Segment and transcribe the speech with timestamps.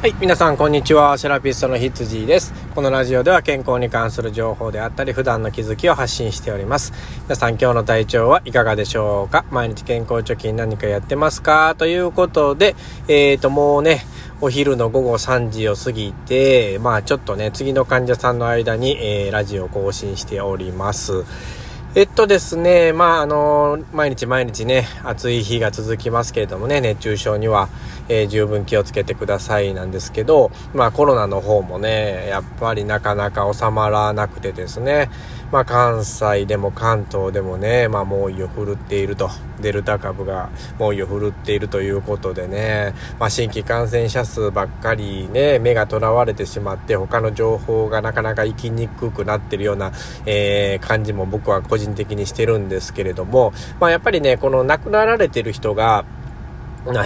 [0.00, 1.18] はい、皆さんこんにちは。
[1.18, 2.54] セラピストのひつじです。
[2.74, 6.94] このラジオでは健康に関する情報であったり、普段の気づきを発信しております。
[7.24, 9.44] 皆さん今日の体調はいかがでしょうか？
[9.50, 11.74] 毎日健康貯金何かやってますか？
[11.76, 12.76] ということで、
[13.08, 14.00] えーと、もうね、
[14.40, 21.26] お昼の午後3時を過ぎて、まあちょっとね、次の患者さんの間に、えー、ラジオを更新しております。
[21.96, 27.68] えっとですね、まあ、あの、毎日毎日ね、暑い日が続きますけれどもね、熱中症には、
[28.08, 35.10] えー、十分気をつけてくださいなんですけど、まあ、コロナの方もね、やっぱりなかなか収まらなくてですね、
[35.52, 39.30] まあ、関西でも関東でもね、まあ、猛威を振るっていると、
[39.60, 49.92] デルタ株が猛威を振るっているということでね、まあ、新規感染者数ばっかりね、目がとらわれてしまって、他の情報がなかなか行きにくくなってるような、
[50.26, 56.04] えー、感じも僕は個人人的にしてるんですけれども、まあ、やっぱりね、この亡くなられてる人が、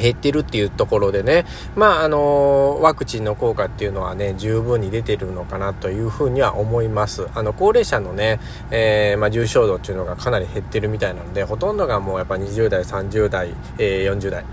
[0.00, 7.26] 減ってるっていうところでね、まあ、あの、ワクチンの効果っていうのはね、十分に出てるのかなというふうには思います。
[7.34, 8.38] あの、高齢者のね、
[8.70, 14.44] えー、まあ、重症度っていうのがかなり減ってるみたいなので、ほとんどがもうやっぱ20代、30代、えー、40代。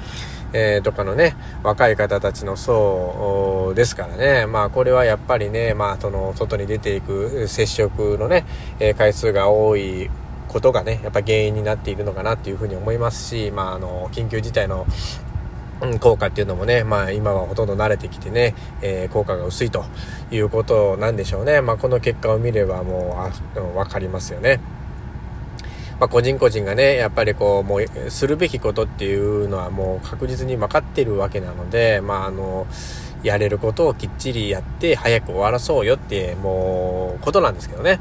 [0.54, 8.46] えー、とかのね、若い方たちの層ですからね、まあこれはやっぱりね、まあその外に出ていく接触のね、
[8.80, 10.10] え回数が多い
[10.48, 14.86] ことがね、やっぱ原因になっているのかなっていうふうに思いますし、まあ、あの、緊急事態の
[16.00, 19.86] 効果っていうのもね、まあ今はほとんど慣れてきてね、えー、効果が薄いと
[20.30, 21.62] いうことなんでしょうね。
[21.62, 24.60] まあこの結果を見ればもう、あ、わかりますよね。
[26.02, 32.66] まあ、個人個人がね、やっぱりこう、もう、するべきことっていうのはもう確実に分かってるわけなので、まあ、あの、
[33.22, 38.00] やれることをきっちりやって、早く終わらそうよって、もう、ことなんですけどね。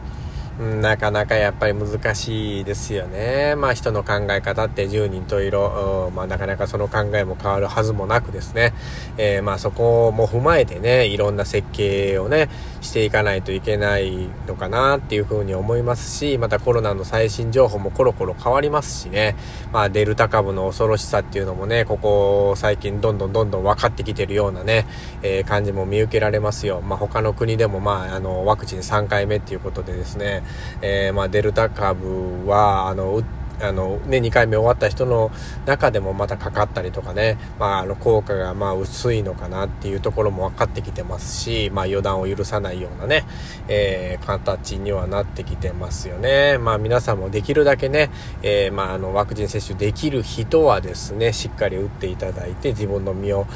[0.61, 3.55] なかなかやっぱり難しいですよね。
[3.56, 8.75] まあ人の考え方って10人と色、まあなかなかその考えも変わるはずもなくですね、
[9.17, 12.50] えー、まあそこも踏まえてね、いろんな設計をね、
[12.83, 19.36] していかないといけないのかなっていうふうに思いますし、またコロナの最新情報もコロコロ変わりますしね、
[19.73, 24.86] まあデルタ株の恐ろしさっていうのもね、ここ最近どんどんどんどん分かってきてるようなね、
[25.23, 26.83] えー、感じも見受けられますよ。
[26.83, 30.42] まあ他の国でもまああのワクチン3回目っていうことでですね、
[30.83, 33.22] えー、まあ、デルタ株は、あの、
[33.62, 35.30] あの、ね、2回目終わった人の
[35.66, 43.27] 中でもまたかかったりとかね、まあ、あの、効果がまあ薄いのかなっていうところも分かってきてますし、まあ、予断を許さないようなね、
[43.68, 46.58] えー、形にはなってきてますよね。
[46.58, 48.11] まあ、皆さんもできるだけね、
[48.42, 53.46] えー、まあ、あの、ワクチン接種できる人はですね、しっかり打っていただいて、自分の身を、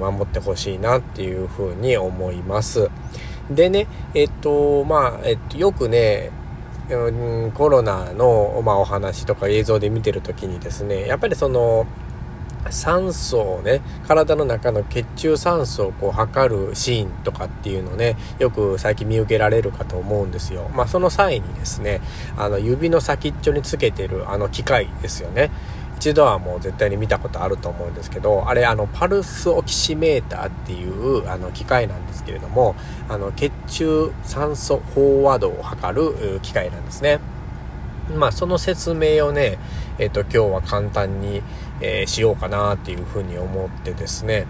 [0.00, 2.90] 守ってほしいなっていうふうに思います。
[3.50, 6.30] でね、えっと、まあ、えっと、よくね、
[6.90, 11.86] うん、コロナの、まあ、お話とか映像で見てる時にですねやっぱりその
[12.70, 20.70] 酸素をね体の中の血中酸素をこう測るシーンとかっていうのねよく最近見受けられるかと思うんですよ。
[20.74, 22.00] まあその際にですね
[22.36, 25.50] あの指の先っちょにつけてるあの機械ですよね。
[26.02, 32.74] 一度はもう絶対に見たことあると思うんですけど、あれ、あの、パルスオキシメーターっていう、あの、機械なんですけれども、
[33.08, 37.20] あの、血中酸素飽和度を測る機械なんですね。
[38.16, 39.58] まあ、その説明をね、
[40.00, 41.40] えっ、と、今日は簡単に、
[41.80, 44.46] えー、しようかなっていうふうに思ってですね、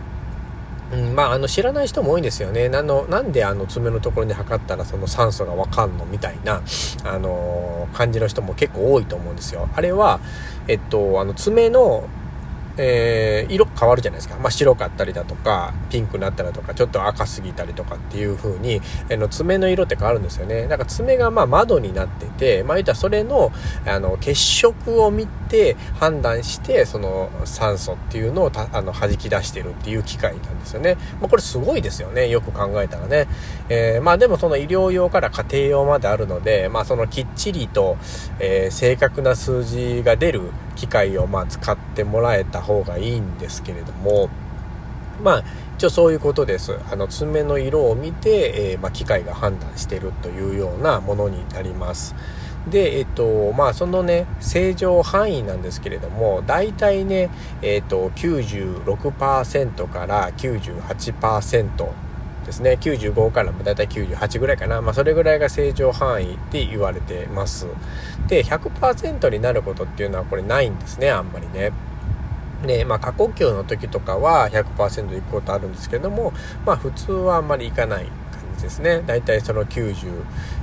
[0.92, 2.68] うん、まあ、あの、知らない人も多いんですよね。
[2.68, 6.62] なの、なんであの爪のところに測ったらその酸素がわかんのみたいな、
[7.04, 9.68] あのー、感じの人も結構多いと思うんですよ。
[9.74, 10.20] あれは、
[10.68, 12.04] えっと、あの、爪の
[12.76, 14.36] えー、色変わるじゃないですか。
[14.36, 20.66] まあ、白かったりだとか、ピンクになったりとか、ちょっと赤すぎたりとかっていう風に、あの、爪の色って変わるんですよね。
[20.68, 23.52] だから爪がまあ窓になってて、まあ、言ったらそれの、
[23.86, 30.96] あの、血色を見て判断して、その酸素っていうのをた、あの、弾き出してるっていう機械なんですよね。
[31.20, 32.28] まあ、これすごいですよね。
[32.28, 33.28] よく考えたらね。
[33.68, 37.96] えー、まあ、でもその医療用から家庭用まであるので、まあ、そのきっちりと、
[38.38, 40.42] えー、正確な数字が出る
[40.76, 44.28] 機械をまあ使ってもらえた方がいいんですけれども、
[45.22, 45.44] まあ、
[45.76, 46.76] 一応そういうことです。
[46.90, 52.14] あの、爪の色を見て、えー、まあ、機械が判断してるというようなものになります。
[52.68, 57.30] で、えっと、まあ、そのね、正常範囲なんですけれども、大体ね、
[57.62, 61.88] えっと、96%から98%
[62.44, 62.78] ですね。
[62.80, 67.66] 95からだいたい98ぐらいかな、まあ、それぐらいが正常範囲って言われてます。
[68.28, 71.72] で100%になることっていうのはこれないんですねあんまりね。
[72.66, 76.32] で、まあ、過呼吸の時とかは100%行くことあるんですけども、
[76.64, 78.06] まあ、普通はあんまり行かない。
[78.62, 79.02] ですね。
[79.06, 80.12] だいたいその90、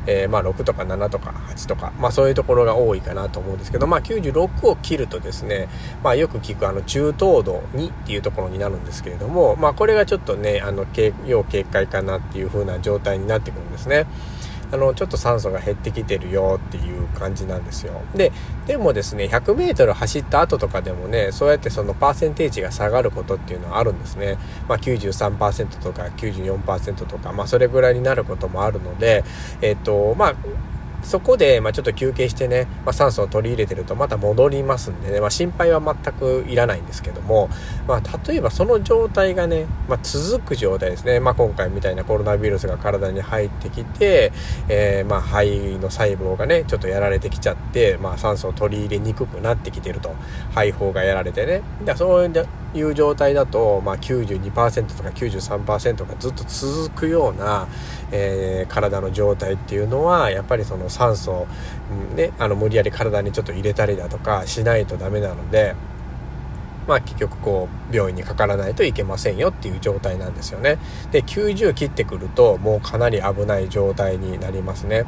[0.08, 5.70] えー、まあ6とか7とか8とか、まあそういうところが多いかなと思うんですけど、まあ96を切るとですね、
[6.04, 10.86] まあよく聞くあの中等度2っていうところになるんですけれども、まあこれがちょっとね、あの、
[11.26, 14.08] 要警戒かなっていう風な状態になってくるんですね。
[14.72, 18.02] あのちょっと酸素が減ってきてるよっていう感じなんですよ。
[18.16, 18.32] で
[18.68, 24.38] でもですね 100m 走った後とかでもねそうやってそのパーセンテージが下がることっていうのはあるんですね、
[24.68, 29.24] まあ、93%とか94%とか、まあ、それぐらいになることもあるので
[29.62, 30.36] えっ、とまあ
[31.04, 37.50] そこで、まあ、ちょっと休憩してね、まあ、酸素を取り入れてるとまた戻りますんでね、まあ、心配は全くいらないんですけども、
[37.88, 44.32] まあ、例えばその状態がね、まあ、続く状態ですね、まあ、今回みたいなコロナウイルスが体に入ってきて、
[44.68, 50.16] えー、まあ肺の細胞がねちょっとやられてきちゃって、まあ、酸素を取り入れにくくなってきてると
[50.50, 51.62] 肺胞がやられてね。
[51.86, 57.68] だそういう状態だと、まあ92%とか93%がずっと続くような、
[58.12, 61.48] えー、体の状態っていうのはやっぱりその酸素を、
[62.16, 65.76] ね、あの無理やり体にちょっと入れたりだとかしないとダメなので。
[66.88, 70.80] まあ、結局こう病院にかからないといけませんよっていう状態なんですよね。
[71.12, 75.06] で90切ってくるともうかなり危ない状態になりますね。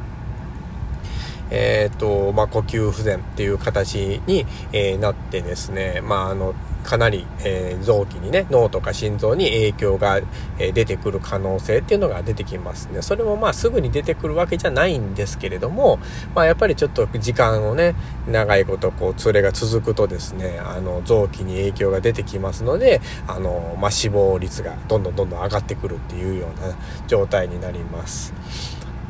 [1.50, 10.20] えーとまあ、呼吸不全っていう形に、えー、なってですね、まあ、あのかなり、えー、臓器にね脳とか心臓に影響が、
[10.58, 15.98] え、出てくる可能性っていうのが出てきますねそれもまあすぐに出てくるわけじゃないんですけれども、
[16.34, 17.94] まあ、やっぱりちょっと時間をね
[18.26, 26.76] 長いことこう連れが続くとですねあの臓器に影響が出てきますのであの、まあ、死亡率がどんどんどんどん上がってくるっていうような
[27.06, 28.32] 状態になります。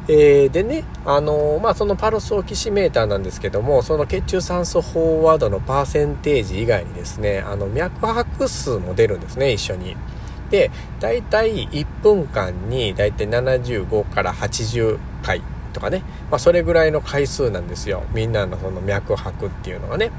[0.08, 9.96] えー、でね、あのー、まあ、そのパルスオキシメーターなんですけども、その血中酸素飽和度のパーセンテージ以外にですね、あの、脈拍数も出るんですね、一緒に。
[10.50, 15.40] で、だいたい1分間にだいたい75から80回
[15.72, 18.02] とかね、まあ、それぐらいの回数なんですよ。
[18.12, 20.10] みんなのその脈拍っていうのがね。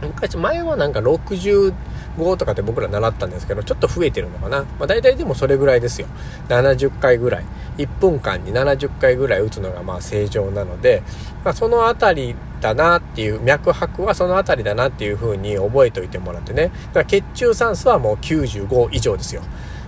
[0.00, 1.74] 昔、前はなんか60、
[2.18, 4.62] 5とかって僕ら習ったんですけど、ちょっと増えてるのかな。
[4.78, 6.08] まあ大体でもそれぐらいですよ。
[6.48, 7.44] 70回ぐらい。
[7.78, 11.02] 1分間に70回ぐらい打つのがまあ正常なので、
[11.44, 16.68] まあそのあたりだなっていう、脈拍はそのあたりだなっていう風に覚えておいてもらってね。
[16.68, 19.42] だから血中酸素はもう95以上ですよ。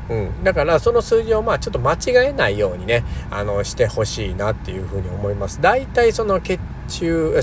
[0.09, 0.45] うん。
[0.45, 5.61] だからその数字をまあちょっと間違えないようにね、あの、してほしいなっていうふうに思います。
[5.61, 7.35] 大体その血中、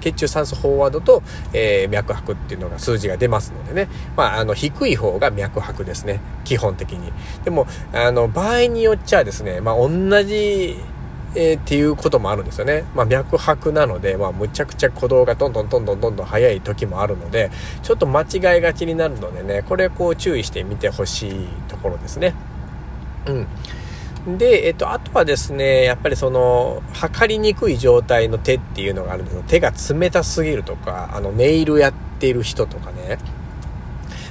[0.00, 3.88] 血中酸素飽和度と、えー、脈拍っていうのが数字が出ますのでね。
[4.16, 6.20] まあ、あの、低い方が脈拍ですね。
[6.44, 7.12] 基本的に。
[7.44, 9.88] でも、あの、場合によっちゃですね、まあ、同
[10.22, 10.76] じ
[11.36, 12.84] えー、っていうこともあるんですよね。
[12.94, 17.50] まあ、脈拍なので、まあ、むちゃくちゃ鼓動がどんどんどんどんどんどん速い時もあるので、
[17.82, 22.34] ちょっと間違いがちになるのでね、これこう注意してみてほしいところですね。
[23.26, 23.46] うん。
[24.26, 33.18] で、えっと、あとはですね、やっぱりその、測りにくい状態の手っていうのがあるんですけど、手が冷たすぎるとか、あの、ネイルやってる人とかね、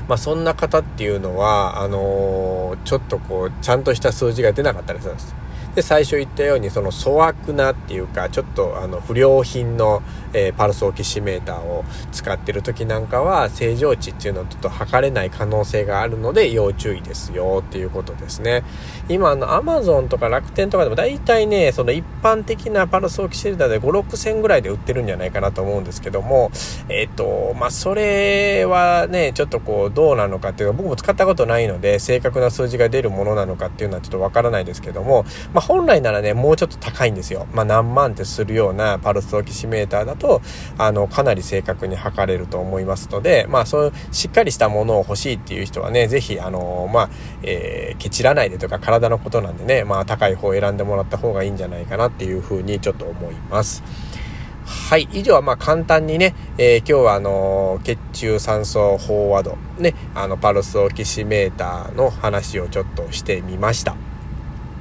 [0.07, 5.35] まあ、そんな方っていうのは、あのー、ちょっとこう、ちゃんとした数字が出なかったりするんです。
[5.75, 10.03] で最初言ったようにその粗悪なっていうかちょっとあの不良品の、
[10.33, 18.63] えー、パルスオキシメーターを使ってる時なんかは正常値っていうのをちょっと測れない可能性があるので要注意ですよっていうことですね。
[19.09, 26.51] 今あのアマゾンとか楽天とかでも大体ねその一般的なパルスオキシメーターで56000ぐらいで売ってるんじゃないかなと思うんですけども
[26.87, 37.47] えっ、ー、とまあそれはねちょっとこうどうなのかっていうのは僕も使ったことないので正確な数字が出るものなのかっていうのはちょっとわからないですけども、ま本来ならね、もうちょっと高いんですよ。
[37.53, 40.41] まあ、何万ってするようなパルスオキシメーターだと、
[40.77, 47.09] あの、かなり正確に測れると思いますので、まあ、そうしっかりしたものを欲しいっていう人はね、ぜひ、あの、まあ、
[47.43, 53.83] えー、ケチらないでとか体のことなんでね、まあ、高い方を選んでもらった方がいいんじゃないかなっていうふうにちょっと思います。
[54.65, 55.07] はい。
[55.11, 64.12] 以上はま簡単にね、えー、今日はあの、血中酸素飽和度、ね、あの、パルスオキシメーターの話をちょっとしてみました。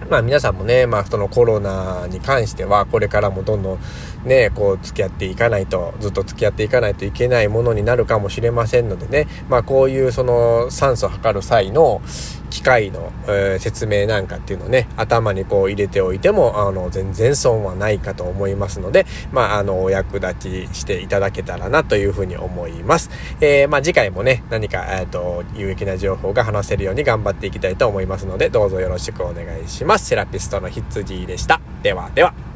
[0.08, 3.78] まあ皆さんもね、まあそのコロナに関してはこれからもどんどん
[4.24, 12.00] ね、こう付き合っていかないと、ずっと付き合っていかないといけないものになるかもしれませんのでね、まあこういうその酸素を測る際の
[12.52, 23.08] 機械の、えー、説明なんかっていうのをね、頭にこう入れておいても、あの、全然損はないかと思いますので、まああの、お役立ちしていただけたらなというふうに思います。
[23.40, 30.06] えー、まあ次回もね、何か、えっ、ー、と、有益な情報が話せるように頑張っていきたいと思いますので、どうぞよろしくお願いします。
[30.06, 31.60] セラピストのヒッツジーでした。
[31.82, 32.51] ではでは。